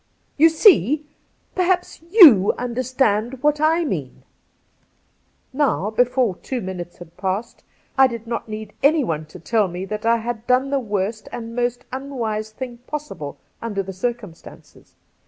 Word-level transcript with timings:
You 0.35 0.49
see! 0.49 1.05
Perhaps 1.53 2.01
you 2.01 2.53
understand 2.57 3.43
what 3.43 3.61
I 3.61 3.85
mean!' 3.85 4.23
Now, 5.53 5.91
before 5.91 6.37
two 6.37 6.59
minutes 6.59 6.97
had, 6.97 7.15
passed, 7.17 7.63
I 7.99 8.07
did 8.07 8.25
not 8.25 8.49
need 8.49 8.73
anyone 8.81 9.27
to 9.27 9.37
tell 9.39 9.67
me 9.67 9.85
that 9.85 10.03
I 10.03 10.17
had 10.17 10.47
done, 10.47 10.71
the 10.71 10.79
worst 10.79 11.29
and 11.31 11.55
most 11.55 11.85
unwise 11.91 12.49
thing 12.49 12.79
possible 12.87 13.37
under 13.61 13.83
the 13.83 13.93
circum 13.93 14.33
stances. 14.33 14.95